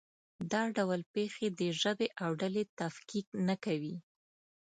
[0.51, 3.95] دا ډول پېښې د ژبې او ډلې تفکیک نه کوي.